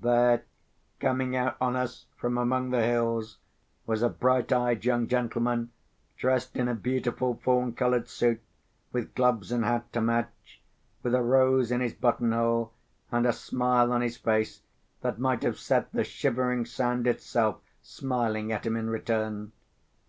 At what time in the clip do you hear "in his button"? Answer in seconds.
11.70-12.32